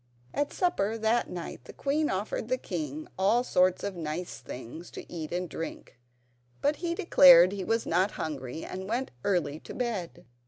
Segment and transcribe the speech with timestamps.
[0.33, 5.05] At supper that night the queen offered the king all sorts of nice things to
[5.13, 5.99] eat and drink,
[6.59, 10.25] but he declared he was not hungry, and went early to bed.